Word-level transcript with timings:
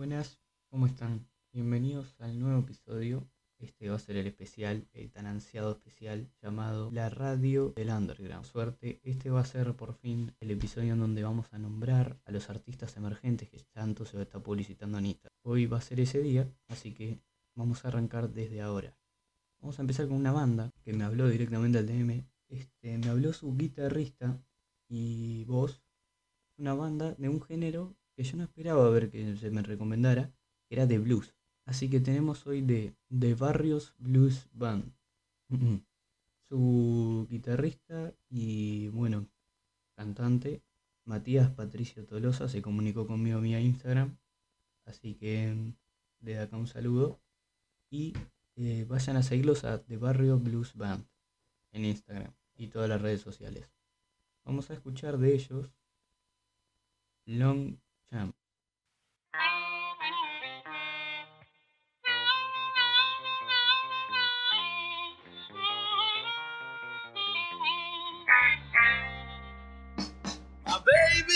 Buenas, 0.00 0.40
¿cómo 0.70 0.86
están? 0.86 1.28
Bienvenidos 1.52 2.14
al 2.20 2.40
nuevo 2.40 2.60
episodio. 2.60 3.28
Este 3.58 3.90
va 3.90 3.96
a 3.96 3.98
ser 3.98 4.16
el 4.16 4.26
especial, 4.26 4.88
el 4.94 5.10
tan 5.10 5.26
ansiado 5.26 5.72
especial 5.72 6.32
llamado 6.40 6.90
La 6.90 7.10
Radio 7.10 7.74
del 7.76 7.90
Underground. 7.90 8.46
Suerte, 8.46 8.98
este 9.04 9.28
va 9.28 9.40
a 9.40 9.44
ser 9.44 9.76
por 9.76 9.92
fin 9.92 10.34
el 10.40 10.52
episodio 10.52 10.94
en 10.94 11.00
donde 11.00 11.22
vamos 11.22 11.52
a 11.52 11.58
nombrar 11.58 12.18
a 12.24 12.32
los 12.32 12.48
artistas 12.48 12.96
emergentes 12.96 13.50
que 13.50 13.58
tanto 13.74 14.06
se 14.06 14.22
está 14.22 14.42
publicitando 14.42 14.96
en 14.96 15.04
Instagram. 15.04 15.36
Hoy 15.42 15.66
va 15.66 15.76
a 15.76 15.82
ser 15.82 16.00
ese 16.00 16.22
día, 16.22 16.50
así 16.68 16.94
que 16.94 17.20
vamos 17.54 17.84
a 17.84 17.88
arrancar 17.88 18.30
desde 18.30 18.62
ahora. 18.62 18.96
Vamos 19.60 19.78
a 19.78 19.82
empezar 19.82 20.08
con 20.08 20.16
una 20.16 20.32
banda 20.32 20.72
que 20.82 20.94
me 20.94 21.04
habló 21.04 21.28
directamente 21.28 21.76
al 21.76 21.86
DM. 21.86 22.24
Este, 22.48 22.96
me 22.96 23.08
habló 23.10 23.34
su 23.34 23.54
guitarrista 23.54 24.42
y 24.88 25.44
voz. 25.44 25.82
Una 26.56 26.72
banda 26.72 27.14
de 27.18 27.28
un 27.28 27.42
género 27.42 27.99
que 28.20 28.24
yo 28.24 28.36
no 28.36 28.44
esperaba 28.44 28.90
ver 28.90 29.08
que 29.08 29.34
se 29.34 29.50
me 29.50 29.62
recomendara, 29.62 30.30
era 30.68 30.86
de 30.86 30.98
blues. 30.98 31.34
Así 31.64 31.88
que 31.88 32.00
tenemos 32.00 32.46
hoy 32.46 32.60
de, 32.60 32.94
de 33.08 33.34
Barrios 33.34 33.94
Blues 33.96 34.46
Band. 34.52 34.92
Su 36.46 37.26
guitarrista 37.30 38.12
y, 38.28 38.88
bueno, 38.88 39.26
cantante, 39.96 40.60
Matías 41.06 41.50
Patricio 41.50 42.04
Tolosa, 42.04 42.46
se 42.50 42.60
comunicó 42.60 43.06
conmigo 43.06 43.40
vía 43.40 43.58
Instagram. 43.58 44.18
Así 44.84 45.14
que 45.14 45.72
le 46.20 46.34
da 46.34 46.42
acá 46.42 46.58
un 46.58 46.66
saludo. 46.66 47.22
Y 47.88 48.12
eh, 48.56 48.84
vayan 48.86 49.16
a 49.16 49.22
seguirlos 49.22 49.64
a 49.64 49.82
The 49.82 49.96
Barrio 49.96 50.38
Blues 50.38 50.74
Band 50.76 51.06
en 51.72 51.86
Instagram 51.86 52.34
y 52.54 52.66
todas 52.66 52.90
las 52.90 53.00
redes 53.00 53.22
sociales. 53.22 53.70
Vamos 54.44 54.68
a 54.68 54.74
escuchar 54.74 55.16
de 55.16 55.34
ellos 55.34 55.72
Long 57.24 57.78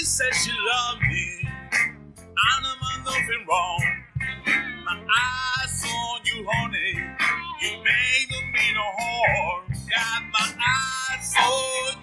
baby 0.05 0.11
says 0.11 0.45
she 0.45 0.51
loved 0.51 1.03
me, 1.03 1.49
and 1.73 2.67
I'm 2.67 3.05
nothing 3.05 3.47
wrong. 3.49 3.85
My 4.85 5.01
eyes 5.01 5.85
on 5.85 6.21
you, 6.25 6.47
honey, 6.47 6.93
you 7.63 7.71
made 7.79 8.31
me 8.53 8.75
no 8.75 8.83
harm. 8.99 9.65
Got 9.89 10.23
my 10.33 10.49
eyes 10.61 11.35
on 11.41 11.94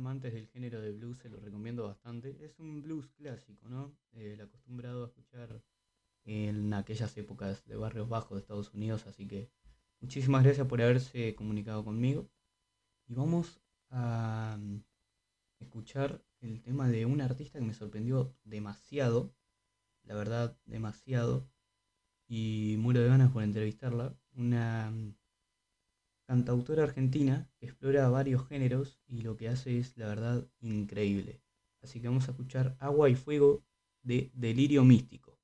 amantes 0.00 0.32
del 0.32 0.48
género 0.48 0.80
de 0.80 0.92
blues 0.92 1.18
se 1.18 1.28
lo 1.28 1.38
recomiendo 1.38 1.86
bastante. 1.86 2.36
Es 2.44 2.58
un 2.58 2.82
blues 2.82 3.06
clásico, 3.18 3.68
¿no? 3.68 3.94
Eh, 4.12 4.32
el 4.32 4.40
acostumbrado 4.40 5.04
a 5.04 5.08
escuchar 5.08 5.62
en 6.24 6.72
aquellas 6.74 7.16
épocas 7.16 7.64
de 7.66 7.76
barrios 7.76 8.08
bajos 8.08 8.36
de 8.36 8.40
Estados 8.40 8.72
Unidos, 8.74 9.06
así 9.06 9.26
que 9.26 9.50
muchísimas 10.00 10.42
gracias 10.44 10.66
por 10.66 10.80
haberse 10.80 11.34
comunicado 11.34 11.84
conmigo. 11.84 12.30
Y 13.08 13.14
vamos 13.14 13.60
a 13.90 14.56
mm, 14.58 14.82
escuchar 15.60 16.24
el 16.40 16.62
tema 16.62 16.88
de 16.88 17.04
un 17.06 17.20
artista 17.20 17.58
que 17.58 17.66
me 17.66 17.74
sorprendió 17.74 18.34
demasiado, 18.44 19.34
la 20.04 20.14
verdad, 20.14 20.58
demasiado, 20.64 21.50
y 22.26 22.76
muero 22.78 23.00
de 23.00 23.08
ganas 23.08 23.32
por 23.32 23.42
entrevistarla. 23.42 24.16
Una 24.34 24.90
mm, 24.90 25.14
cantautora 26.30 26.84
argentina 26.84 27.50
que 27.58 27.66
explora 27.66 28.08
varios 28.08 28.46
géneros 28.46 29.00
y 29.08 29.22
lo 29.22 29.36
que 29.36 29.48
hace 29.48 29.80
es, 29.80 29.96
la 29.96 30.06
verdad, 30.06 30.46
increíble. 30.60 31.42
Así 31.82 32.00
que 32.00 32.06
vamos 32.06 32.28
a 32.28 32.30
escuchar 32.30 32.76
Agua 32.78 33.10
y 33.10 33.16
Fuego 33.16 33.64
de 34.04 34.30
Delirio 34.32 34.84
Místico. 34.84 35.40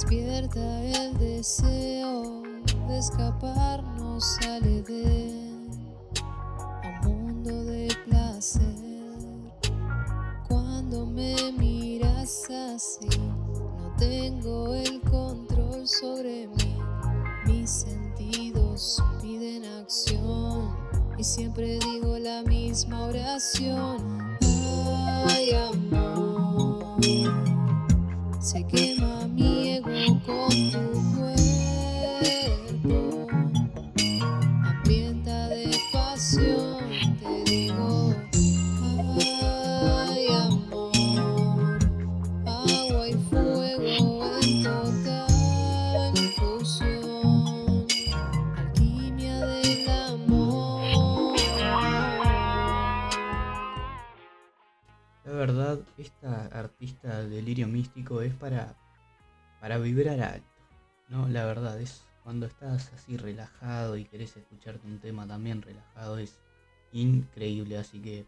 Despierta 0.00 0.84
el 0.84 1.18
deseo 1.18 2.42
de 2.86 2.98
escaparnos 2.98 4.38
al 4.46 4.64
Edén, 4.64 5.70
un 7.02 7.02
mundo 7.02 7.64
de 7.64 7.88
placer. 8.06 8.76
Cuando 10.46 11.04
me 11.04 11.50
miras 11.50 12.48
así, 12.48 13.08
no 13.10 13.92
tengo 13.98 14.72
el 14.72 15.00
control 15.00 15.88
sobre 15.88 16.46
mí. 16.46 16.76
Mis 17.46 17.68
sentidos 17.68 19.02
piden 19.20 19.64
acción 19.64 20.76
y 21.18 21.24
siempre 21.24 21.80
digo 21.80 22.16
la 22.20 22.44
misma 22.44 23.06
oración. 23.06 24.38
Ay, 25.28 25.54
amor, 25.54 27.00
se 28.38 28.64
quema 28.64 28.97
La 55.24 55.34
verdad, 55.34 55.78
esta 55.96 56.46
artista 56.46 57.22
delirio 57.24 57.68
místico 57.68 58.22
es 58.22 58.34
para, 58.34 58.74
para 59.60 59.78
vibrar 59.78 60.20
alto, 60.20 60.46
¿no? 61.08 61.28
La 61.28 61.44
verdad, 61.44 61.80
es 61.80 62.02
cuando 62.22 62.46
estás 62.46 62.92
así 62.92 63.16
relajado 63.16 63.96
y 63.96 64.04
querés 64.04 64.36
escucharte 64.36 64.86
un 64.86 64.98
tema 64.98 65.26
también 65.26 65.62
relajado, 65.62 66.18
es 66.18 66.38
increíble. 66.92 67.78
Así 67.78 68.00
que, 68.00 68.26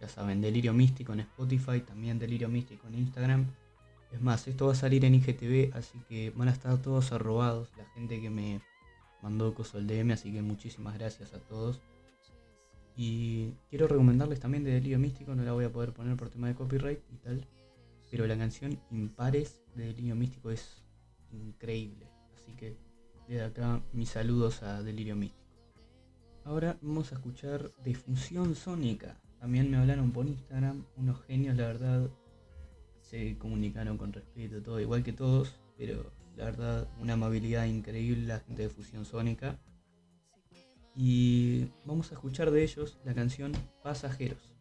ya 0.00 0.08
saben, 0.08 0.40
delirio 0.40 0.72
místico 0.72 1.12
en 1.12 1.20
Spotify, 1.20 1.80
también 1.80 2.18
delirio 2.18 2.48
místico 2.48 2.86
en 2.88 2.94
Instagram. 2.96 3.46
Es 4.12 4.20
más, 4.20 4.46
esto 4.46 4.66
va 4.66 4.72
a 4.72 4.76
salir 4.76 5.04
en 5.04 5.14
IGTV, 5.14 5.74
así 5.74 5.98
que 6.08 6.30
van 6.30 6.48
a 6.48 6.52
estar 6.52 6.76
todos 6.82 7.12
arrobados, 7.12 7.70
la 7.76 7.84
gente 7.94 8.20
que 8.20 8.30
me 8.30 8.60
mandó 9.22 9.54
coso 9.54 9.78
el 9.78 9.86
DM, 9.86 10.12
así 10.12 10.32
que 10.32 10.42
muchísimas 10.42 10.98
gracias 10.98 11.32
a 11.32 11.38
todos. 11.38 11.80
Y 12.94 13.54
quiero 13.70 13.88
recomendarles 13.88 14.38
también 14.38 14.64
de 14.64 14.72
Delirio 14.72 14.98
Místico, 14.98 15.34
no 15.34 15.42
la 15.42 15.52
voy 15.52 15.64
a 15.64 15.72
poder 15.72 15.92
poner 15.92 16.16
por 16.16 16.28
tema 16.28 16.48
de 16.48 16.54
copyright 16.54 17.00
y 17.10 17.16
tal. 17.16 17.46
Pero 18.12 18.26
la 18.26 18.36
canción 18.36 18.78
Impares 18.90 19.62
de 19.74 19.86
Delirio 19.86 20.14
Místico 20.14 20.50
es 20.50 20.84
increíble. 21.30 22.06
Así 22.34 22.52
que 22.54 22.76
desde 23.26 23.42
acá 23.42 23.82
mis 23.94 24.10
saludos 24.10 24.62
a 24.62 24.82
Delirio 24.82 25.16
Místico. 25.16 25.42
Ahora 26.44 26.78
vamos 26.82 27.10
a 27.10 27.14
escuchar 27.14 27.70
de 27.82 27.94
Fusión 27.94 28.54
Sónica. 28.54 29.18
También 29.40 29.70
me 29.70 29.78
hablaron 29.78 30.12
por 30.12 30.26
Instagram, 30.26 30.84
unos 30.98 31.22
genios, 31.22 31.56
la 31.56 31.68
verdad. 31.68 32.10
Se 33.00 33.38
comunicaron 33.38 33.96
con 33.96 34.12
respeto, 34.12 34.60
todo 34.60 34.78
igual 34.78 35.02
que 35.02 35.14
todos, 35.14 35.58
pero 35.78 36.12
la 36.36 36.44
verdad, 36.44 36.88
una 37.00 37.14
amabilidad 37.14 37.64
increíble 37.64 38.26
la 38.26 38.40
gente 38.40 38.60
de 38.60 38.68
Fusión 38.68 39.06
Sónica. 39.06 39.58
Y 40.94 41.68
vamos 41.86 42.10
a 42.10 42.16
escuchar 42.16 42.50
de 42.50 42.62
ellos 42.62 42.98
la 43.06 43.14
canción 43.14 43.52
Pasajeros. 43.82 44.51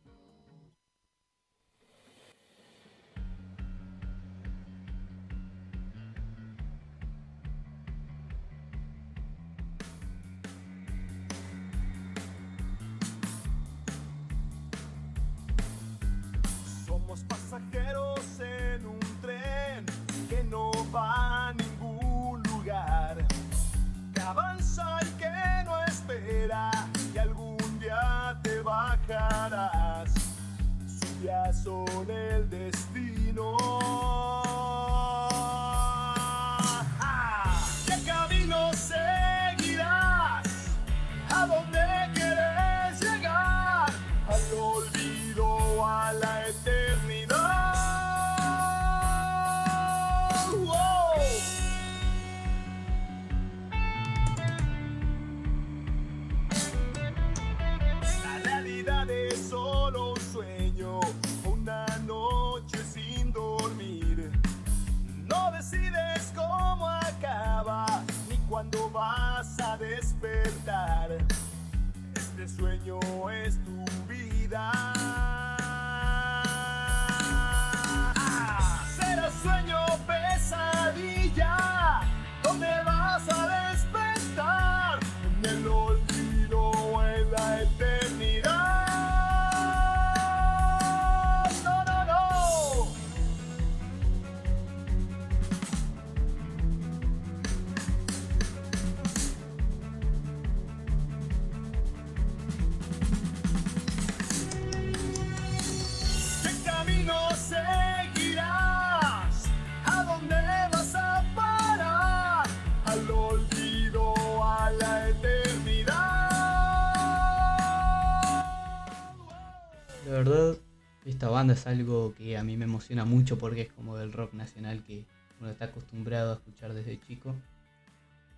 Esta 121.05 121.29
banda 121.29 121.53
es 121.53 121.65
algo 121.67 122.13
que 122.15 122.37
a 122.37 122.43
mí 122.43 122.57
me 122.57 122.65
emociona 122.65 123.05
mucho 123.05 123.37
porque 123.37 123.61
es 123.61 123.73
como 123.73 123.97
del 123.97 124.13
rock 124.13 124.33
nacional 124.33 124.83
que 124.83 125.05
uno 125.39 125.49
está 125.49 125.65
acostumbrado 125.65 126.31
a 126.31 126.35
escuchar 126.35 126.73
desde 126.73 126.99
chico. 126.99 127.35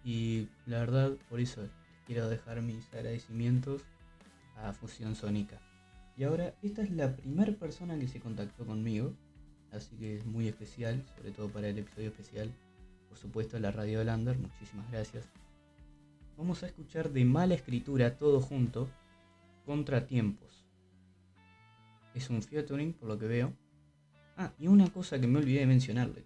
Y 0.05 0.47
la 0.65 0.79
verdad, 0.79 1.11
por 1.29 1.39
eso 1.39 1.67
quiero 2.05 2.29
dejar 2.29 2.61
mis 2.61 2.87
agradecimientos 2.93 3.81
a 4.57 4.73
Fusión 4.73 5.15
Sónica. 5.15 5.59
Y 6.15 6.23
ahora, 6.23 6.53
esta 6.61 6.83
es 6.83 6.91
la 6.91 7.15
primera 7.15 7.53
persona 7.53 7.97
que 7.97 8.07
se 8.07 8.19
contactó 8.19 8.65
conmigo, 8.65 9.13
así 9.71 9.95
que 9.97 10.17
es 10.17 10.25
muy 10.25 10.47
especial, 10.47 11.03
sobre 11.17 11.31
todo 11.31 11.49
para 11.49 11.69
el 11.69 11.77
episodio 11.79 12.09
especial. 12.09 12.53
Por 13.09 13.17
supuesto, 13.17 13.59
la 13.59 13.71
Radio 13.71 13.99
de 13.99 14.05
Lander, 14.05 14.37
muchísimas 14.37 14.89
gracias. 14.91 15.25
Vamos 16.37 16.63
a 16.63 16.67
escuchar 16.67 17.11
de 17.11 17.25
mala 17.25 17.55
escritura 17.55 18.17
todo 18.17 18.41
junto, 18.41 18.89
Contratiempos. 19.65 20.62
Es 22.13 22.29
un 22.29 22.41
featuring, 22.41 22.93
por 22.93 23.09
lo 23.09 23.17
que 23.17 23.27
veo. 23.27 23.53
Ah, 24.37 24.53
y 24.57 24.67
una 24.67 24.91
cosa 24.91 25.19
que 25.19 25.27
me 25.27 25.39
olvidé 25.39 25.61
de 25.61 25.67
mencionarle. 25.67 26.25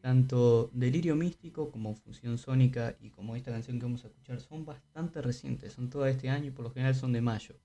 Tanto 0.00 0.70
Delirio 0.72 1.16
Místico 1.16 1.70
como 1.70 1.94
Fusión 1.94 2.38
Sónica 2.38 2.96
y 3.00 3.10
como 3.10 3.34
esta 3.34 3.50
canción 3.50 3.78
que 3.78 3.86
vamos 3.86 4.04
a 4.04 4.08
escuchar 4.08 4.40
son 4.40 4.64
bastante 4.64 5.20
recientes, 5.20 5.72
son 5.72 5.90
todas 5.90 6.14
este 6.14 6.28
año 6.28 6.46
y 6.46 6.50
por 6.52 6.64
lo 6.64 6.70
general 6.70 6.94
son 6.94 7.12
de 7.12 7.20
mayo. 7.20 7.56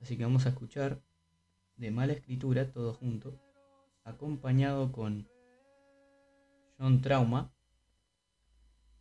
Así 0.00 0.16
que 0.16 0.22
vamos 0.22 0.46
a 0.46 0.50
escuchar 0.50 1.02
de 1.76 1.90
mala 1.90 2.12
escritura 2.12 2.70
todo 2.70 2.94
junto, 2.94 3.40
acompañado 4.04 4.92
con 4.92 5.28
John 6.78 7.00
Trauma. 7.00 7.52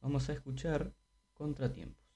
Vamos 0.01 0.30
a 0.30 0.33
escuchar 0.33 0.94
Contratiempos. 1.36 2.06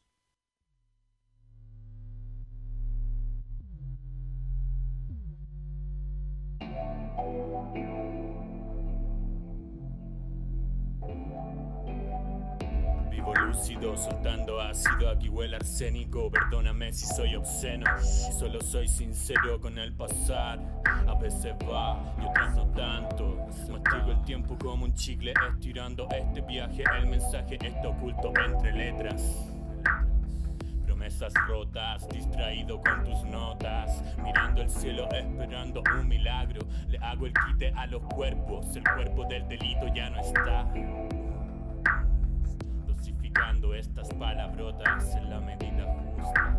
Vivo 13.11 13.33
lúcido, 13.35 13.95
soltando 13.97 14.59
ácido, 14.61 15.09
aquí 15.09 15.29
huele 15.29 15.57
arsénico. 15.57 16.31
Perdóname 16.31 16.93
si 16.93 17.05
soy 17.05 17.35
obsceno, 17.35 17.85
solo 17.99 18.61
soy 18.61 18.87
sincero 18.87 19.59
con 19.59 19.77
el 19.77 19.93
pasar. 19.93 20.59
A 21.07 21.15
veces 21.15 21.53
va 21.69 22.15
y 22.21 22.25
otras 22.25 22.55
no 22.55 22.67
tanto. 22.71 23.47
Mastigo 23.69 24.11
el 24.11 24.21
tiempo 24.23 24.57
como 24.57 24.85
un 24.85 24.93
chicle, 24.93 25.33
estirando 25.53 26.07
este 26.09 26.41
viaje. 26.41 26.83
El 26.97 27.07
mensaje 27.07 27.57
está 27.61 27.89
oculto 27.89 28.31
entre 28.45 28.71
letras. 28.73 29.50
Promesas 31.11 31.33
rotas, 31.45 32.09
distraído 32.09 32.81
con 32.81 33.03
tus 33.03 33.23
notas. 33.25 34.01
Mirando 34.23 34.61
el 34.61 34.69
cielo, 34.69 35.09
esperando 35.11 35.83
un 35.93 36.07
milagro. 36.07 36.61
Le 36.87 36.97
hago 36.99 37.25
el 37.25 37.33
quite 37.33 37.73
a 37.75 37.85
los 37.87 38.01
cuerpos. 38.03 38.73
El 38.75 38.83
cuerpo 38.83 39.25
del 39.25 39.45
delito 39.47 39.87
ya 39.93 40.09
no 40.09 40.21
está 40.21 40.71
dosificando 42.87 43.75
estas 43.75 44.07
palabrotas 44.13 45.13
en 45.15 45.29
la 45.29 45.41
medida 45.41 45.85
justa. 46.15 46.55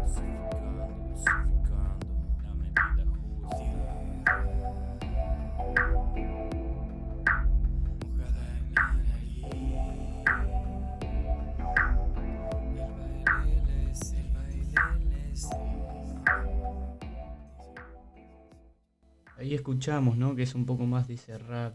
Ahí 19.43 19.55
escuchamos, 19.55 20.17
¿no? 20.17 20.37
Que 20.37 20.45
es 20.45 20.55
un 20.55 20.65
poco 20.67 20.87
más 20.87 21.09
de 21.09 21.15
ese 21.15 21.37
rap 21.37 21.75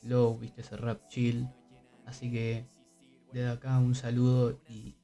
slow, 0.00 0.38
viste, 0.38 0.60
ese 0.60 0.76
rap 0.76 1.08
chill. 1.08 1.48
Así 2.06 2.30
que 2.30 2.64
desde 3.32 3.48
acá 3.48 3.76
un 3.80 3.96
saludo 3.96 4.60
y 4.68 4.94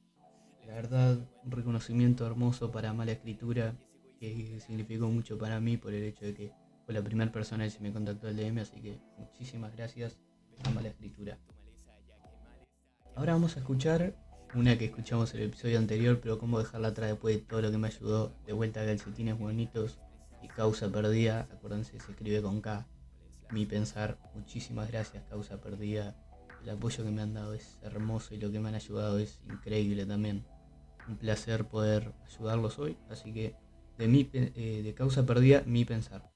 la 0.65 0.75
verdad 0.75 1.19
un 1.43 1.51
reconocimiento 1.51 2.25
hermoso 2.25 2.71
para 2.71 2.93
Mala 2.93 3.11
Escritura 3.11 3.75
que 4.17 4.61
significó 4.65 5.09
mucho 5.09 5.37
para 5.37 5.59
mí 5.59 5.75
por 5.75 5.93
el 5.93 6.03
hecho 6.03 6.23
de 6.23 6.33
que 6.33 6.53
fue 6.85 6.93
la 6.93 7.03
primera 7.03 7.33
persona 7.33 7.65
que 7.65 7.71
se 7.71 7.81
me 7.81 7.91
contactó 7.91 8.29
al 8.29 8.37
DM, 8.37 8.59
así 8.59 8.79
que 8.79 8.97
muchísimas 9.17 9.75
gracias 9.75 10.17
a 10.63 10.69
Mala 10.69 10.87
Escritura. 10.87 11.37
Ahora 13.17 13.33
vamos 13.33 13.57
a 13.57 13.59
escuchar 13.59 14.15
una 14.53 14.77
que 14.77 14.85
escuchamos 14.85 15.33
en 15.33 15.41
el 15.41 15.47
episodio 15.47 15.79
anterior, 15.79 16.21
pero 16.21 16.39
cómo 16.39 16.59
dejarla 16.59 16.87
atrás 16.87 17.09
después 17.09 17.35
de 17.35 17.41
todo 17.41 17.61
lo 17.61 17.71
que 17.71 17.77
me 17.77 17.87
ayudó. 17.87 18.33
De 18.45 18.53
vuelta 18.53 18.81
a 18.81 18.85
calcetines 18.85 19.37
bonitos 19.37 19.99
y 20.45 20.47
causa 20.47 20.91
perdida, 20.91 21.47
acuérdense, 21.51 21.99
se 21.99 22.11
escribe 22.11 22.41
con 22.41 22.61
K. 22.61 22.85
Mi 23.51 23.65
pensar, 23.65 24.17
muchísimas 24.35 24.91
gracias, 24.91 25.23
causa 25.27 25.59
perdida. 25.59 26.15
El 26.63 26.69
apoyo 26.69 27.03
que 27.03 27.09
me 27.09 27.23
han 27.23 27.33
dado 27.33 27.53
es 27.53 27.79
hermoso 27.81 28.35
y 28.35 28.37
lo 28.37 28.51
que 28.51 28.59
me 28.59 28.69
han 28.69 28.75
ayudado 28.75 29.17
es 29.17 29.39
increíble 29.49 30.05
también. 30.05 30.45
Un 31.07 31.17
placer 31.17 31.65
poder 31.65 32.13
ayudarlos 32.25 32.77
hoy, 32.77 32.97
así 33.09 33.33
que 33.33 33.55
de, 33.97 34.07
mi, 34.07 34.29
eh, 34.33 34.81
de 34.83 34.93
causa 34.93 35.25
perdida, 35.25 35.63
mi 35.65 35.83
pensar. 35.83 36.34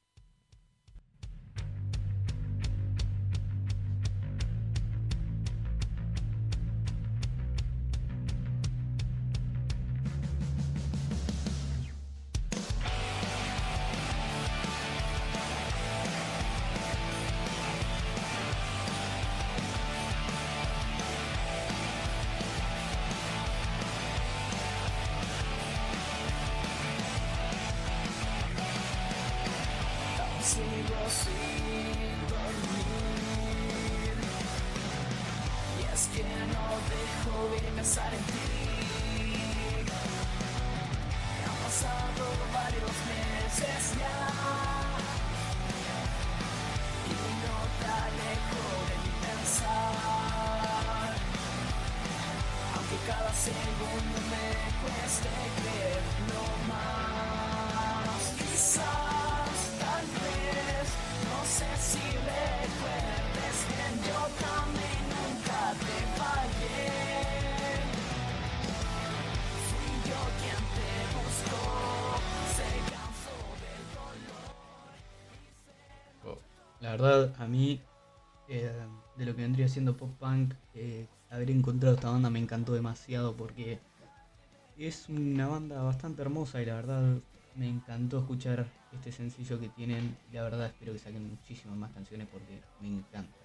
Dejo 37.10 37.50
de 37.54 37.60
pensar 37.76 38.14
en 38.14 38.24
ti. 38.24 38.34
Han 41.46 41.58
pasado 41.66 42.24
varios 42.54 42.98
meses 43.14 43.82
ya 44.00 44.20
y 47.08 47.20
no 47.44 47.58
te 47.80 47.88
alejo 48.06 48.64
de 48.90 48.96
mi 49.04 49.12
pensar. 49.26 51.14
Aunque 52.76 52.98
cada 53.08 53.34
segundo 53.34 54.18
me 54.34 54.48
cueste 54.82 55.32
creerlo 55.60 56.44
más. 56.72 58.22
Quizás, 58.38 59.58
tal 59.84 60.06
vez, 60.20 60.88
no 61.30 61.40
sé 61.58 61.70
si 61.90 62.06
La 76.90 76.96
verdad, 76.96 77.36
a 77.38 77.46
mí, 77.48 77.80
eh, 78.48 78.74
de 79.16 79.26
lo 79.26 79.36
que 79.36 79.44
vendría 79.44 79.68
siendo 79.68 79.96
pop 79.96 80.10
punk, 80.20 80.56
eh, 80.74 81.06
haber 81.30 81.52
encontrado 81.52 81.94
esta 81.94 82.10
banda 82.10 82.32
me 82.32 82.40
encantó 82.40 82.74
demasiado 82.74 83.38
porque 83.38 83.78
es 84.76 85.08
una 85.08 85.46
banda 85.46 85.84
bastante 85.84 86.24
hermosa 86.24 86.64
y 86.64 86.66
la 86.66 86.74
verdad 86.78 87.22
me 87.56 87.70
encantó 87.70 88.18
escuchar 88.18 88.66
este 88.92 89.12
sencillo 89.12 89.60
que 89.60 89.70
tienen. 89.70 90.18
La 90.34 90.42
verdad, 90.42 90.66
espero 90.66 90.94
que 90.94 90.98
saquen 90.98 91.30
muchísimas 91.30 91.78
más 91.78 91.92
canciones 91.92 92.28
porque 92.32 92.60
me 92.82 92.88
encanta. 92.88 93.38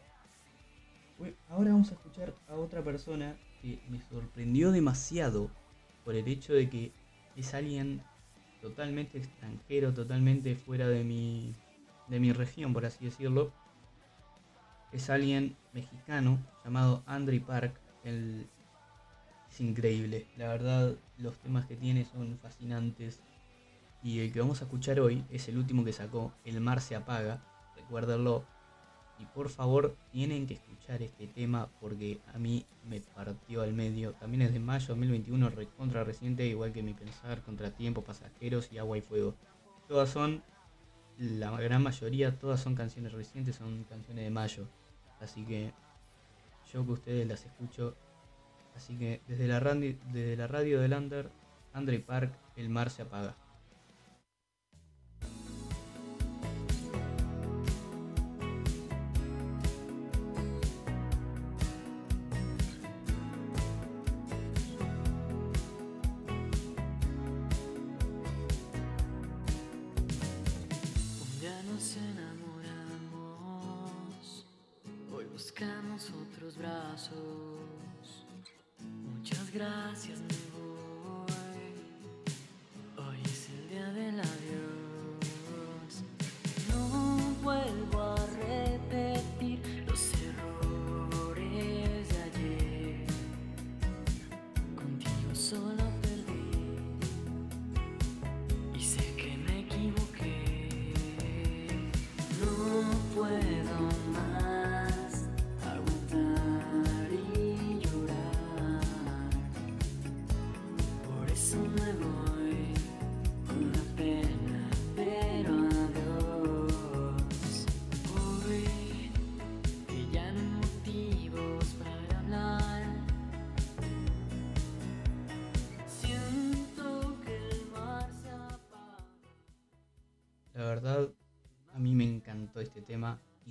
Ahora 1.51 1.73
vamos 1.73 1.91
a 1.91 1.95
escuchar 1.97 2.33
a 2.49 2.55
otra 2.55 2.83
persona 2.83 3.37
que 3.61 3.79
me 3.91 4.01
sorprendió 4.09 4.73
demasiado 4.73 5.51
por 6.03 6.15
el 6.15 6.27
hecho 6.29 6.55
de 6.55 6.71
que 6.71 6.93
es 7.37 7.53
alguien 7.53 8.01
totalmente 8.63 9.19
extranjero, 9.19 9.93
totalmente 9.93 10.57
fuera 10.57 10.89
de 10.89 11.05
mi, 11.05 11.55
de 12.09 12.21
mi 12.21 12.33
región, 12.33 12.73
por 12.73 12.87
así 12.87 13.05
decirlo. 13.05 13.53
Es 14.93 15.11
alguien 15.11 15.57
mexicano 15.73 16.39
llamado 16.65 17.03
Andre 17.07 17.41
Park. 17.41 17.81
Él 18.05 18.47
es 19.51 19.61
increíble. 19.61 20.27
La 20.37 20.49
verdad, 20.49 20.95
los 21.19 21.39
temas 21.39 21.67
que 21.67 21.77
tiene 21.77 22.05
son 22.05 22.39
fascinantes. 22.39 23.21
Y 24.03 24.21
el 24.21 24.33
que 24.33 24.41
vamos 24.41 24.61
a 24.61 24.65
escuchar 24.65 25.01
hoy 25.01 25.25
es 25.31 25.49
el 25.49 25.57
último 25.57 25.85
que 25.85 25.93
sacó, 25.93 26.33
El 26.45 26.61
mar 26.61 26.81
se 26.81 26.95
apaga. 26.95 27.43
Recuérdenlo. 27.77 28.45
Y 29.19 29.27
por 29.27 29.49
favor, 29.49 29.97
tienen 30.11 30.47
que 30.47 30.55
escuchar 30.55 31.01
este 31.03 31.27
tema 31.29 31.69
porque 31.81 32.21
a 32.35 32.39
mí 32.39 32.67
me 32.89 33.01
partió 33.01 33.63
al 33.63 33.73
medio. 33.73 34.13
También 34.15 34.43
es 34.43 34.53
de 34.53 34.59
mayo 34.59 34.89
2021, 34.89 35.51
contra 35.77 36.05
reciente, 36.05 36.47
igual 36.47 36.73
que 36.73 36.83
mi 36.83 36.95
pensar, 36.95 37.41
contratiempo, 37.43 38.03
pasajeros 38.03 38.71
y 38.73 38.79
agua 38.79 38.99
y 38.99 39.03
fuego. 39.03 39.35
Todas 39.89 40.11
son, 40.11 40.43
la 41.19 41.51
gran 41.61 41.83
mayoría, 41.83 42.39
todas 42.39 42.61
son 42.61 42.75
canciones 42.75 43.13
recientes, 43.13 43.57
son 43.57 43.85
canciones 43.85 44.25
de 44.25 44.31
mayo. 44.31 44.69
Así 45.21 45.45
que 45.45 45.73
yo 46.73 46.85
que 46.85 46.93
ustedes 46.93 47.27
las 47.27 47.45
escucho. 47.45 47.97
Así 48.77 48.97
que 48.99 49.23
desde 49.29 49.47
la, 49.47 49.61
randi- 49.61 49.99
desde 50.13 50.37
la 50.37 50.47
radio 50.49 50.81
del 50.81 50.93
Under, 50.95 51.31
Andre 51.73 52.01
Park, 52.01 52.35
el 52.57 52.69
mar 52.69 52.91
se 52.91 53.03
apaga. 53.03 53.37
Buscamos 75.55 76.11
otros 76.11 76.57
brazos. 76.57 78.27
Muchas 79.17 79.53
gracias, 79.53 80.21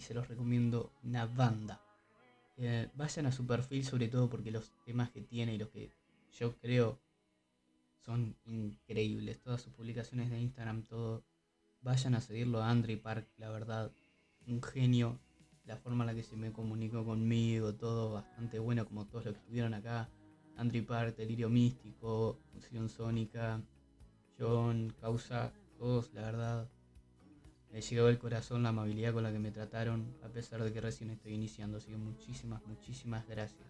se 0.04 0.14
los 0.14 0.28
recomiendo 0.28 0.92
una 1.04 1.26
banda. 1.26 1.82
Eh, 2.58 2.90
vayan 2.94 3.26
a 3.26 3.32
su 3.32 3.48
perfil 3.48 3.84
sobre 3.84 4.08
todo 4.08 4.30
porque 4.30 4.52
los 4.52 4.72
temas 4.86 5.10
que 5.10 5.22
tiene 5.22 5.56
y 5.56 5.58
los 5.58 5.70
que 5.70 5.92
yo 6.38 6.56
creo 6.60 7.00
son 8.06 8.36
increíbles. 8.46 9.42
Todas 9.42 9.62
sus 9.62 9.74
publicaciones 9.74 10.30
de 10.30 10.40
Instagram, 10.40 10.84
todo. 10.84 11.24
Vayan 11.82 12.16
a 12.16 12.22
seguirlo 12.22 12.62
a 12.62 12.70
Andre 12.70 12.98
Park, 12.98 13.28
la 13.38 13.50
verdad, 13.50 13.92
un 14.48 14.62
genio. 14.62 15.20
La 15.66 15.78
forma 15.78 16.04
en 16.04 16.08
la 16.08 16.16
que 16.16 16.24
se 16.24 16.36
me 16.36 16.52
comunicó 16.52 17.06
conmigo, 17.06 17.74
todo 17.74 18.14
bastante 18.14 18.60
bueno, 18.60 18.86
como 18.86 19.06
todos 19.06 19.26
los 19.26 19.34
que 19.34 19.40
estuvieron 19.40 19.74
acá. 19.74 20.10
Andre 20.58 20.84
Park, 20.84 21.16
Delirio 21.16 21.50
Místico, 21.50 22.38
Función 22.52 22.90
Sónica, 22.90 23.62
John, 24.38 24.94
Causa, 25.00 25.54
todos, 25.78 26.14
la 26.14 26.22
verdad, 26.22 26.70
me 27.74 27.82
llegó 27.82 28.06
al 28.06 28.20
corazón 28.20 28.62
la 28.62 28.70
amabilidad 28.70 29.14
con 29.14 29.24
la 29.24 29.32
que 29.32 29.40
me 29.40 29.52
trataron, 29.52 30.16
a 30.24 30.30
pesar 30.30 30.64
de 30.64 30.72
que 30.72 30.80
recién 30.80 31.10
estoy 31.10 31.34
iniciando. 31.34 31.78
Así 31.80 31.90
que 31.90 31.98
muchísimas, 31.98 32.64
muchísimas 32.68 33.28
gracias. 33.28 33.68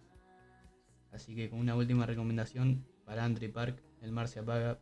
Así 1.10 1.34
que 1.34 1.48
con 1.48 1.58
una 1.58 1.74
última 1.74 2.04
recomendación 2.04 2.84
para 3.06 3.24
Andre 3.24 3.48
Park, 3.48 3.82
el 4.02 4.12
mar 4.12 4.28
se 4.28 4.40
apaga. 4.40 4.78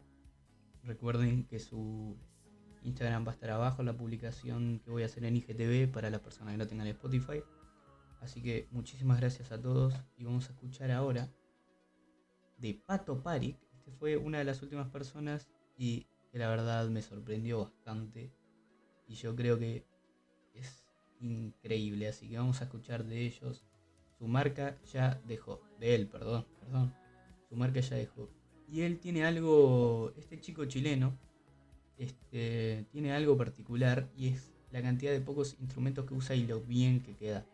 Recuerden 0.82 1.44
que 1.44 1.60
su 1.60 2.16
Instagram 2.82 3.24
va 3.24 3.30
a 3.30 3.34
estar 3.34 3.50
abajo 3.50 3.84
la 3.84 3.96
publicación 3.96 4.80
que 4.84 4.90
voy 4.90 5.04
a 5.04 5.06
hacer 5.06 5.24
en 5.24 5.36
IGTV 5.36 5.92
para 5.92 6.10
las 6.10 6.20
personas 6.20 6.54
que 6.54 6.58
no 6.58 6.66
tengan 6.66 6.88
Spotify. 6.88 7.44
Así 8.20 8.42
que 8.42 8.66
muchísimas 8.72 9.20
gracias 9.20 9.52
a 9.52 9.62
todos 9.62 9.94
y 10.16 10.24
vamos 10.24 10.48
a 10.48 10.52
escuchar 10.52 10.90
ahora 10.90 11.32
de 12.58 12.74
Pato 12.74 13.22
Parik. 13.22 13.56
Este 13.72 13.92
fue 13.92 14.16
una 14.16 14.38
de 14.38 14.44
las 14.44 14.62
últimas 14.62 14.88
personas 14.88 15.48
y 15.76 16.08
que 16.32 16.38
la 16.38 16.48
verdad 16.48 16.88
me 16.88 17.02
sorprendió 17.02 17.60
bastante 17.60 18.32
y 19.06 19.14
yo 19.14 19.34
creo 19.34 19.58
que 19.58 19.84
es 20.54 20.84
increíble, 21.20 22.08
así 22.08 22.28
que 22.28 22.38
vamos 22.38 22.60
a 22.60 22.64
escuchar 22.64 23.04
de 23.04 23.22
ellos. 23.22 23.64
Su 24.18 24.26
marca 24.26 24.78
ya 24.92 25.20
dejó, 25.26 25.62
de 25.78 25.94
él, 25.94 26.06
perdón, 26.06 26.46
perdón. 26.60 26.94
Su 27.48 27.56
marca 27.56 27.80
ya 27.80 27.96
dejó. 27.96 28.30
Y 28.68 28.82
él 28.82 28.98
tiene 28.98 29.24
algo, 29.24 30.12
este 30.16 30.40
chico 30.40 30.64
chileno, 30.64 31.18
este, 31.98 32.86
tiene 32.90 33.12
algo 33.12 33.36
particular 33.36 34.08
y 34.16 34.28
es 34.28 34.52
la 34.70 34.82
cantidad 34.82 35.12
de 35.12 35.20
pocos 35.20 35.56
instrumentos 35.60 36.06
que 36.06 36.14
usa 36.14 36.34
y 36.34 36.46
lo 36.46 36.60
bien 36.60 37.02
que 37.02 37.14
queda. 37.16 37.44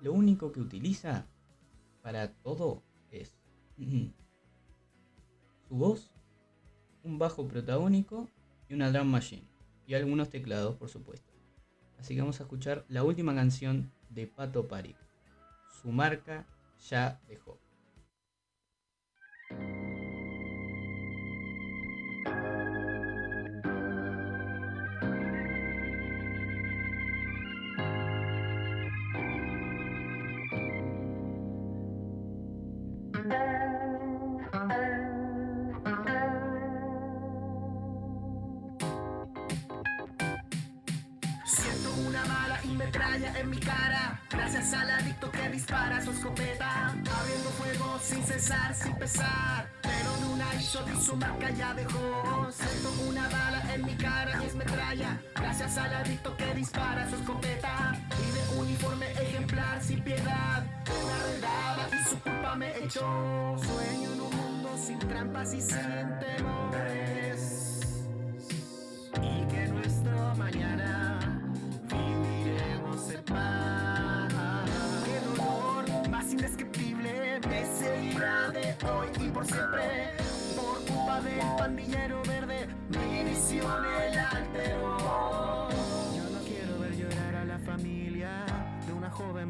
Lo 0.00 0.12
único 0.12 0.52
que 0.52 0.60
utiliza 0.60 1.26
para 2.02 2.32
todo 2.32 2.82
es 3.10 3.34
su 5.68 5.74
voz, 5.74 6.10
un 7.02 7.18
bajo 7.18 7.48
protagónico 7.48 8.28
y 8.68 8.74
una 8.74 8.90
drum 8.90 9.08
machine. 9.08 9.57
Y 9.88 9.94
algunos 9.94 10.28
teclados, 10.28 10.76
por 10.76 10.90
supuesto. 10.90 11.32
Así 11.98 12.14
que 12.14 12.20
vamos 12.20 12.38
a 12.40 12.42
escuchar 12.42 12.84
la 12.88 13.04
última 13.04 13.34
canción 13.34 13.90
de 14.10 14.26
Pato 14.26 14.68
Parik. 14.68 14.98
Su 15.80 15.90
marca 15.90 16.46
ya 16.90 17.22
dejó. 17.26 17.58
Y 42.68 42.76
metralla 42.76 43.38
en 43.38 43.50
mi 43.50 43.58
cara. 43.58 44.20
Gracias 44.30 44.72
al 44.72 44.90
adicto 44.90 45.30
que 45.30 45.48
dispara 45.48 46.02
su 46.02 46.10
escopeta. 46.10 46.88
Abriendo 46.88 47.50
fuego 47.56 47.98
sin 48.02 48.22
cesar, 48.24 48.74
sin 48.74 48.94
pesar. 48.96 49.68
Pero 49.82 50.16
de 50.16 50.34
una 50.34 50.54
shot 50.60 50.88
y 50.88 51.00
su 51.00 51.16
marca 51.16 51.50
ya 51.50 51.74
dejó. 51.74 52.48
Siento 52.50 52.90
una 53.08 53.28
bala 53.28 53.62
en 53.74 53.84
mi 53.84 53.94
cara 53.96 54.40
y 54.42 54.46
es 54.46 54.54
metralla. 54.54 55.20
Gracias 55.34 55.78
al 55.78 55.94
adicto 55.94 56.36
que 56.36 56.54
dispara 56.54 57.08
su 57.08 57.16
escopeta. 57.16 57.96
Y 58.18 58.30
de 58.32 58.60
uniforme 58.60 59.10
ejemplar 59.12 59.82
sin 59.82 60.02
piedad. 60.02 60.64
Una 61.02 61.18
redada 61.26 61.88
y 61.92 62.08
su 62.08 62.18
culpa 62.20 62.54
me 62.56 62.76
echó. 62.78 63.56
Sueño 63.58 64.12
en 64.12 64.20
un 64.20 64.36
mundo 64.36 64.78
sin 64.84 64.98
trampas 64.98 65.54
y 65.54 65.60
sin 65.60 66.18
temores 66.20 67.68
y 69.14 69.46
que 69.46 69.66
nuestro 69.68 70.34
mañana 70.36 70.97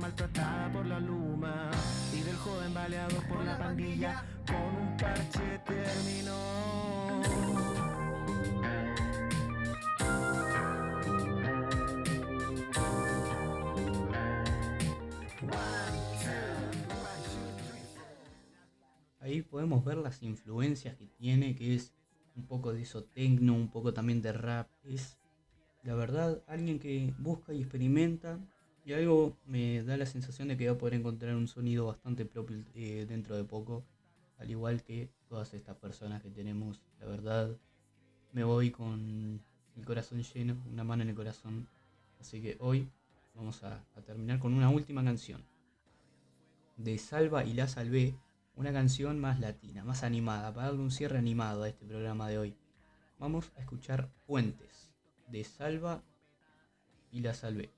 maltratada 0.08 0.72
por 0.72 0.86
la 0.86 1.00
luma 1.00 1.70
y 2.16 2.22
del 2.22 2.36
joven 2.36 2.72
baleado 2.72 3.20
por 3.28 3.44
la 3.44 3.58
pandilla 3.58 4.24
con 4.46 4.56
un 4.56 4.96
parche 4.96 5.60
terminó. 5.66 7.22
Ahí 19.20 19.42
podemos 19.42 19.84
ver 19.84 19.98
las 19.98 20.22
influencias 20.22 20.96
que 20.96 21.06
tiene, 21.18 21.54
que 21.54 21.74
es 21.74 21.92
un 22.34 22.46
poco 22.46 22.72
de 22.72 22.80
eso 22.80 23.04
tecno, 23.04 23.52
un 23.52 23.68
poco 23.68 23.92
también 23.92 24.22
de 24.22 24.32
rap. 24.32 24.70
Es, 24.84 25.18
la 25.82 25.94
verdad, 25.94 26.42
alguien 26.46 26.78
que 26.78 27.12
busca 27.18 27.52
y 27.52 27.60
experimenta. 27.60 28.38
Y 28.88 28.94
algo 28.94 29.36
me 29.44 29.82
da 29.82 29.98
la 29.98 30.06
sensación 30.06 30.48
de 30.48 30.56
que 30.56 30.66
va 30.66 30.72
a 30.72 30.78
poder 30.78 30.94
encontrar 30.94 31.34
un 31.34 31.46
sonido 31.46 31.88
bastante 31.88 32.24
propio 32.24 32.64
eh, 32.74 33.04
dentro 33.06 33.36
de 33.36 33.44
poco. 33.44 33.84
Al 34.38 34.50
igual 34.50 34.82
que 34.82 35.10
todas 35.28 35.52
estas 35.52 35.76
personas 35.76 36.22
que 36.22 36.30
tenemos. 36.30 36.80
La 36.98 37.04
verdad, 37.04 37.54
me 38.32 38.44
voy 38.44 38.70
con 38.70 39.42
el 39.76 39.84
corazón 39.84 40.22
lleno, 40.22 40.56
una 40.72 40.84
mano 40.84 41.02
en 41.02 41.10
el 41.10 41.14
corazón. 41.14 41.68
Así 42.18 42.40
que 42.40 42.56
hoy 42.60 42.88
vamos 43.34 43.62
a, 43.62 43.84
terminar 44.06 44.38
con 44.38 44.54
una 44.54 44.70
última 44.70 45.04
canción. 45.04 45.44
De 46.78 46.96
Salva 46.96 47.44
y 47.44 47.52
La 47.52 47.68
Salvé, 47.68 48.14
una 48.56 48.72
canción 48.72 49.20
más 49.20 49.38
latina, 49.38 49.84
más 49.84 50.02
animada, 50.02 50.54
para 50.54 50.68
darle 50.68 50.80
un 50.80 50.90
cierre 50.90 51.18
animado 51.18 51.64
a 51.64 51.68
este 51.68 51.84
programa 51.84 52.26
de 52.30 52.38
hoy. 52.38 52.56
Vamos 53.18 53.52
a 53.58 53.60
escuchar 53.60 54.08
Puentes, 54.26 54.94
de 55.26 55.44
Salva 55.44 56.02
y 57.12 57.20
La 57.20 57.34
Salvé. 57.34 57.77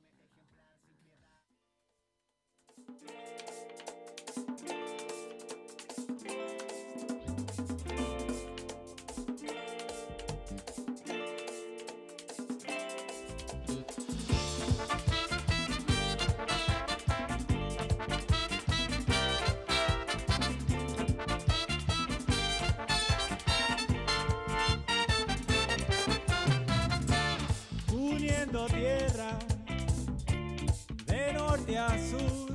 Norte 31.70 31.78
a 31.78 31.88
sur, 31.98 32.54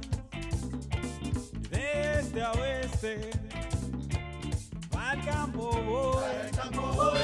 de 1.69 2.19
este 2.19 2.41
a 2.41 2.51
oeste, 2.53 3.29
al 4.97 5.25
campo 5.25 5.71
voy, 5.83 7.19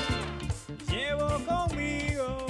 llevo 0.88 1.28
conmigo 1.46 2.46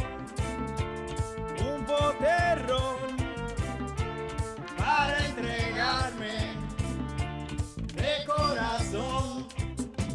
un 1.59 1.85
poterrón 1.85 2.97
para 4.77 5.25
entregarme 5.25 6.55
de 7.95 8.25
corazón. 8.25 9.47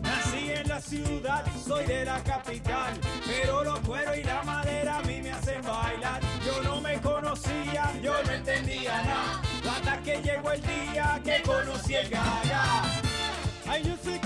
Nací 0.02 0.52
en 0.52 0.68
la 0.68 0.80
ciudad, 0.80 1.44
soy 1.66 1.84
de 1.86 2.04
la 2.04 2.22
capital, 2.22 2.94
el 10.56 10.62
día 10.62 11.20
que 11.24 11.42
conocí 11.42 11.94
el 11.94 12.08
gaga. 12.08 12.82
Ay, 13.68 13.82
yo 13.84 13.96
soy 14.02 14.18
como 14.18 14.25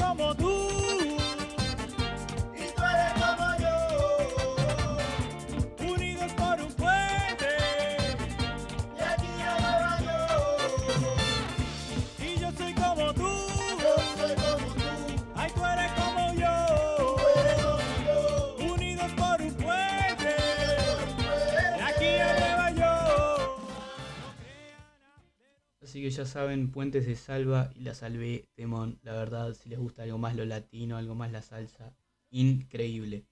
Así 25.91 26.01
que 26.01 26.11
ya 26.11 26.25
saben, 26.25 26.71
Puentes 26.71 27.05
de 27.05 27.17
Salva 27.17 27.73
y 27.75 27.81
La 27.81 27.95
Salvé, 27.95 28.49
Temón. 28.55 29.01
La 29.03 29.13
verdad, 29.13 29.55
si 29.55 29.69
les 29.69 29.81
gusta 29.81 30.05
algo 30.05 30.19
más 30.19 30.37
lo 30.37 30.45
latino, 30.45 30.97
algo 30.97 31.17
más 31.17 31.33
la 31.33 31.43
salsa, 31.43 31.97
increíble. 32.31 33.27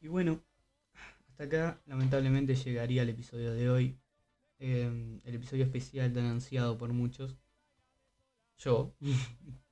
Y 0.00 0.08
bueno, 0.08 0.42
hasta 1.28 1.44
acá 1.44 1.80
lamentablemente 1.86 2.56
llegaría 2.56 3.02
el 3.02 3.10
episodio 3.10 3.52
de 3.52 3.70
hoy. 3.70 3.96
Eh, 4.58 5.20
el 5.24 5.34
episodio 5.36 5.62
especial 5.62 6.12
tan 6.12 6.24
ansiado 6.24 6.76
por 6.76 6.92
muchos. 6.92 7.36
Yo. 8.58 8.92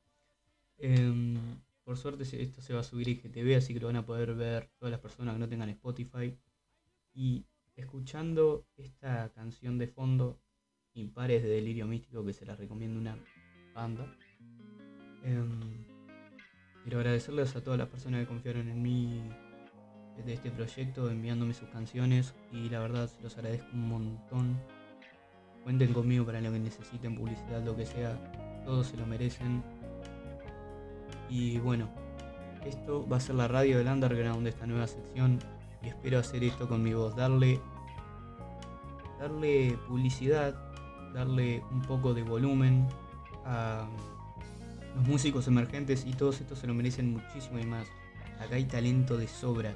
Em, 0.79 1.37
por 1.83 1.97
suerte 1.97 2.23
esto 2.41 2.63
se 2.63 2.75
va 2.75 2.81
a 2.81 2.85
subir 2.85 3.09
IGTV, 3.09 3.57
así 3.57 3.75
que 3.75 3.81
lo 3.81 3.89
van 3.89 3.97
a 3.97 4.07
poder 4.07 4.37
ver 4.37 4.71
todas 4.79 4.93
las 4.93 5.01
personas 5.01 5.35
que 5.35 5.41
no 5.41 5.49
tengan 5.49 5.69
Spotify. 5.71 6.39
Y 7.13 7.45
escuchando 7.75 8.69
esta 8.77 9.33
canción 9.35 9.79
de 9.79 9.89
fondo, 9.89 10.39
Impares 10.95 11.43
de 11.43 11.49
Delirio 11.49 11.87
Místico, 11.87 12.25
que 12.25 12.33
se 12.33 12.45
las 12.45 12.59
recomiendo 12.59 12.99
una 12.99 13.17
banda. 13.75 14.13
Em, 15.23 15.85
quiero 16.83 16.99
agradecerles 16.99 17.55
a 17.57 17.63
todas 17.63 17.79
las 17.79 17.89
personas 17.89 18.21
que 18.21 18.27
confiaron 18.27 18.69
en 18.69 18.83
mí 18.83 19.23
de 20.25 20.33
este 20.33 20.51
proyecto, 20.51 21.11
enviándome 21.11 21.55
sus 21.55 21.69
canciones 21.69 22.35
y 22.53 22.69
la 22.69 22.81
verdad 22.81 23.09
se 23.09 23.23
los 23.23 23.37
agradezco 23.37 23.69
un 23.73 23.89
montón. 23.89 24.61
Cuenten 25.63 25.93
conmigo 25.93 26.25
para 26.25 26.41
lo 26.41 26.51
que 26.51 26.59
necesiten, 26.59 27.17
publicidad, 27.17 27.63
lo 27.63 27.77
que 27.77 27.87
sea, 27.87 28.17
todos 28.65 28.89
se 28.89 28.97
lo 28.97 29.07
merecen. 29.07 29.63
Y 31.29 31.59
bueno, 31.59 31.89
esto 32.65 33.07
va 33.09 33.19
a 33.19 33.21
ser 33.21 33.37
la 33.37 33.49
radio 33.49 33.79
del 33.79 33.89
underground 33.89 34.43
de 34.43 34.51
esta 34.51 34.67
nueva 34.67 34.87
sección 34.87 35.39
y 35.83 35.89
espero 35.89 36.19
hacer 36.19 36.43
esto 36.43 36.69
con 36.69 36.83
mi 36.83 36.95
voz, 36.95 37.15
darle 37.15 37.61
darle 39.19 39.77
publicidad, 39.89 40.55
darle 41.15 41.63
un 41.71 41.83
poco 41.83 42.15
de 42.15 42.23
volumen 42.23 42.87
a 43.45 43.89
los 44.97 45.07
músicos 45.07 45.47
emergentes 45.47 46.05
y 46.07 46.13
todos 46.13 46.41
estos 46.41 46.59
se 46.59 46.67
lo 46.67 46.75
merecen 46.75 47.13
muchísimo 47.13 47.59
y 47.59 47.65
más. 47.65 47.89
Acá 48.41 48.57
hay 48.57 48.65
talento 48.65 49.17
de 49.17 49.27
sobra. 49.27 49.75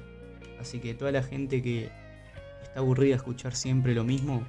Así 0.59 0.79
que 0.79 0.93
toda 0.93 1.11
la 1.11 1.23
gente 1.23 1.61
que 1.61 1.89
está 2.63 2.79
aburrida 2.79 3.11
de 3.11 3.17
escuchar 3.17 3.55
siempre 3.55 3.93
lo 3.93 4.03
mismo, 4.03 4.43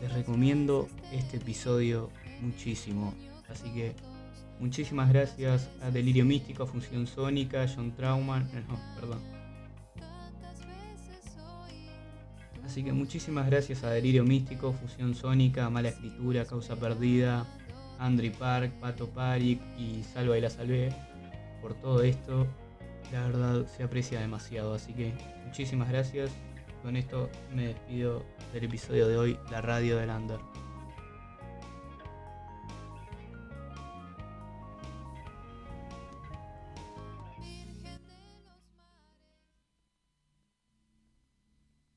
les 0.00 0.12
recomiendo 0.12 0.88
este 1.12 1.36
episodio 1.38 2.10
muchísimo. 2.40 3.14
Así 3.48 3.70
que 3.70 3.94
muchísimas 4.60 5.08
gracias 5.08 5.68
a 5.82 5.90
Delirio 5.90 6.24
Místico, 6.24 6.64
a 6.64 6.66
Función 6.66 7.06
Sónica, 7.06 7.62
a 7.62 7.68
John 7.68 7.92
Trauman, 7.92 8.48
eh, 8.54 8.64
no, 8.68 8.78
perdón. 9.00 9.37
Así 12.68 12.84
que 12.84 12.92
muchísimas 12.92 13.46
gracias 13.46 13.82
a 13.82 13.88
Delirio 13.88 14.24
Místico, 14.24 14.74
Fusión 14.74 15.14
Sónica, 15.14 15.70
Mala 15.70 15.88
Escritura, 15.88 16.44
Causa 16.44 16.76
Perdida, 16.76 17.46
Andri 17.98 18.28
Park, 18.28 18.72
Pato 18.78 19.08
Parik 19.08 19.58
y 19.78 20.02
Salva 20.02 20.36
y 20.36 20.42
la 20.42 20.50
Salvé 20.50 20.94
por 21.62 21.72
todo 21.72 22.02
esto. 22.02 22.46
La 23.10 23.26
verdad 23.26 23.66
se 23.74 23.84
aprecia 23.84 24.20
demasiado, 24.20 24.74
así 24.74 24.92
que 24.92 25.14
muchísimas 25.46 25.88
gracias. 25.88 26.30
Con 26.82 26.96
esto 26.96 27.30
me 27.56 27.68
despido 27.68 28.22
del 28.52 28.64
episodio 28.64 29.08
de 29.08 29.16
hoy, 29.16 29.38
la 29.50 29.62
radio 29.62 29.96
del 29.96 30.10
Under. 30.10 30.38